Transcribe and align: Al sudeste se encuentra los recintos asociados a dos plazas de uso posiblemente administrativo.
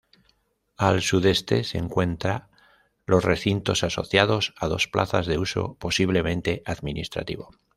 Al 0.77 1.03
sudeste 1.03 1.63
se 1.63 1.77
encuentra 1.77 2.49
los 3.05 3.23
recintos 3.23 3.83
asociados 3.83 4.55
a 4.57 4.65
dos 4.67 4.87
plazas 4.87 5.27
de 5.27 5.37
uso 5.37 5.75
posiblemente 5.79 6.63
administrativo. 6.65 7.51